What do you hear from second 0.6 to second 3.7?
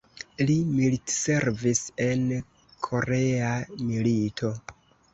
militservis en Korea